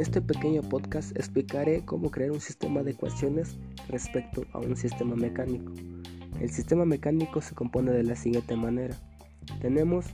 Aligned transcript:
este 0.00 0.20
pequeño 0.20 0.62
podcast 0.62 1.16
explicaré 1.16 1.84
cómo 1.84 2.10
crear 2.10 2.30
un 2.32 2.40
sistema 2.40 2.82
de 2.82 2.92
ecuaciones 2.92 3.56
respecto 3.88 4.44
a 4.52 4.58
un 4.58 4.76
sistema 4.76 5.14
mecánico. 5.14 5.72
El 6.40 6.50
sistema 6.50 6.84
mecánico 6.84 7.40
se 7.40 7.54
compone 7.54 7.92
de 7.92 8.02
la 8.02 8.16
siguiente 8.16 8.56
manera. 8.56 8.96
Tenemos 9.60 10.06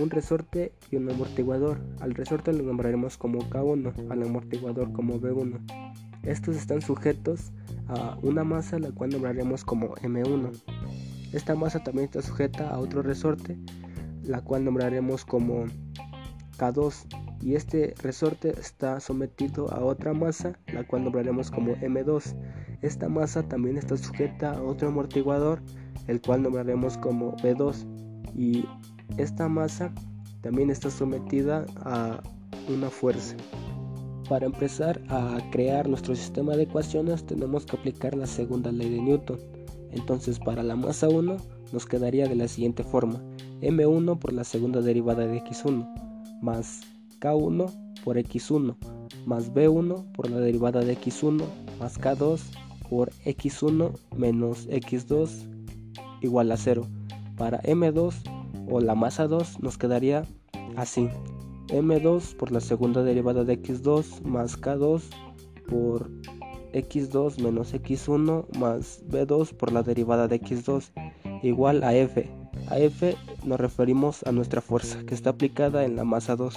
un 0.00 0.10
resorte 0.10 0.72
y 0.90 0.96
un 0.96 1.10
amortiguador. 1.10 1.80
Al 2.00 2.14
resorte 2.14 2.52
lo 2.52 2.62
nombraremos 2.62 3.18
como 3.18 3.40
K1, 3.40 4.10
al 4.10 4.22
amortiguador 4.22 4.92
como 4.92 5.20
B1. 5.20 5.60
Estos 6.22 6.56
están 6.56 6.80
sujetos 6.80 7.52
a 7.88 8.18
una 8.22 8.44
masa 8.44 8.78
la 8.78 8.90
cual 8.90 9.10
nombraremos 9.10 9.64
como 9.64 9.94
M1. 9.96 10.50
Esta 11.32 11.54
masa 11.54 11.82
también 11.82 12.06
está 12.06 12.22
sujeta 12.22 12.70
a 12.70 12.78
otro 12.78 13.02
resorte, 13.02 13.56
la 14.22 14.40
cual 14.40 14.64
nombraremos 14.64 15.24
como 15.24 15.66
K2 16.58 17.29
y 17.42 17.54
este 17.54 17.94
resorte 18.02 18.50
está 18.60 19.00
sometido 19.00 19.72
a 19.72 19.84
otra 19.84 20.12
masa, 20.12 20.58
la 20.72 20.86
cual 20.86 21.04
nombraremos 21.04 21.50
como 21.50 21.74
M2. 21.76 22.34
Esta 22.82 23.08
masa 23.08 23.42
también 23.42 23.76
está 23.76 23.96
sujeta 23.96 24.52
a 24.52 24.62
otro 24.62 24.88
amortiguador, 24.88 25.62
el 26.06 26.20
cual 26.20 26.42
nombraremos 26.42 26.98
como 26.98 27.36
B2 27.38 27.86
y 28.34 28.64
esta 29.16 29.48
masa 29.48 29.92
también 30.40 30.70
está 30.70 30.90
sometida 30.90 31.66
a 31.84 32.22
una 32.68 32.90
fuerza. 32.90 33.36
Para 34.28 34.46
empezar 34.46 35.00
a 35.08 35.38
crear 35.50 35.88
nuestro 35.88 36.14
sistema 36.14 36.56
de 36.56 36.62
ecuaciones 36.64 37.26
tenemos 37.26 37.66
que 37.66 37.76
aplicar 37.76 38.14
la 38.14 38.26
segunda 38.26 38.70
ley 38.70 38.90
de 38.90 39.02
Newton. 39.02 39.38
Entonces 39.92 40.38
para 40.38 40.62
la 40.62 40.76
masa 40.76 41.08
1 41.08 41.36
nos 41.72 41.86
quedaría 41.86 42.28
de 42.28 42.36
la 42.36 42.48
siguiente 42.48 42.84
forma. 42.84 43.20
M1 43.60 44.18
por 44.18 44.32
la 44.32 44.44
segunda 44.44 44.80
derivada 44.80 45.26
de 45.26 45.42
x1 45.42 46.10
más 46.40 46.80
K1 47.20 48.02
por 48.04 48.16
x1 48.16 48.76
más 49.26 49.52
B1 49.52 50.12
por 50.12 50.30
la 50.30 50.38
derivada 50.38 50.80
de 50.80 50.98
x1 50.98 51.42
más 51.78 52.00
K2 52.00 52.40
por 52.88 53.10
x1 53.24 53.92
menos 54.16 54.68
x2 54.68 55.28
igual 56.22 56.52
a 56.52 56.56
0. 56.56 56.86
Para 57.36 57.62
M2 57.62 58.14
o 58.70 58.80
la 58.80 58.94
masa 58.94 59.26
2 59.26 59.60
nos 59.60 59.78
quedaría 59.78 60.24
así. 60.76 61.08
M2 61.68 62.36
por 62.36 62.50
la 62.50 62.60
segunda 62.60 63.02
derivada 63.02 63.44
de 63.44 63.60
x2 63.60 64.22
más 64.22 64.60
K2 64.60 65.02
por 65.68 66.10
x2 66.72 67.40
menos 67.42 67.74
x1 67.74 68.58
más 68.58 69.04
b2 69.08 69.54
por 69.54 69.72
la 69.72 69.82
derivada 69.82 70.28
de 70.28 70.40
x2 70.40 70.90
igual 71.42 71.82
a 71.84 71.94
f. 71.94 72.28
A 72.68 72.78
f 72.78 73.16
nos 73.44 73.60
referimos 73.60 74.22
a 74.24 74.32
nuestra 74.32 74.60
fuerza 74.60 75.02
que 75.04 75.14
está 75.14 75.30
aplicada 75.30 75.84
en 75.84 75.96
la 75.96 76.04
masa 76.04 76.36
2. 76.36 76.54